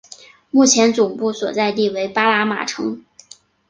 [0.49, 3.05] 目前总部所在地为巴拿马城。